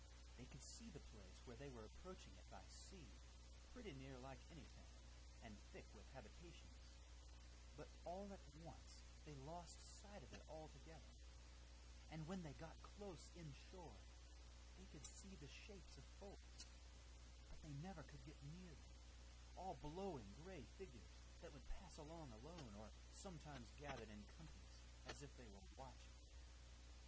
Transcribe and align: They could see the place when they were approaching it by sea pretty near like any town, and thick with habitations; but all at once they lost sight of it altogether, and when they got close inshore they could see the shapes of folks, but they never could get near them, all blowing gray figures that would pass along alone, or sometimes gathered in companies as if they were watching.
They 0.41 0.49
could 0.49 0.65
see 0.65 0.89
the 0.89 1.03
place 1.13 1.45
when 1.45 1.57
they 1.61 1.69
were 1.69 1.85
approaching 1.85 2.33
it 2.33 2.45
by 2.49 2.61
sea 2.89 3.05
pretty 3.73 3.93
near 4.01 4.17
like 4.25 4.41
any 4.51 4.65
town, 4.75 4.91
and 5.45 5.53
thick 5.77 5.85
with 5.93 6.03
habitations; 6.17 6.81
but 7.77 7.85
all 8.01 8.33
at 8.33 8.41
once 8.65 9.05
they 9.29 9.37
lost 9.45 9.77
sight 10.01 10.25
of 10.25 10.33
it 10.33 10.41
altogether, 10.49 11.13
and 12.09 12.25
when 12.25 12.41
they 12.41 12.57
got 12.57 12.81
close 12.97 13.29
inshore 13.37 13.93
they 14.81 14.89
could 14.89 15.05
see 15.05 15.37
the 15.37 15.51
shapes 15.69 15.93
of 16.01 16.05
folks, 16.17 16.65
but 17.53 17.61
they 17.61 17.77
never 17.85 18.01
could 18.01 18.25
get 18.25 18.41
near 18.57 18.73
them, 18.73 18.93
all 19.53 19.77
blowing 19.85 20.25
gray 20.41 20.65
figures 20.81 21.13
that 21.45 21.53
would 21.53 21.69
pass 21.77 21.93
along 22.01 22.33
alone, 22.41 22.73
or 22.81 22.89
sometimes 23.21 23.69
gathered 23.77 24.09
in 24.09 24.21
companies 24.33 24.77
as 25.13 25.21
if 25.21 25.29
they 25.37 25.45
were 25.45 25.69
watching. 25.77 26.17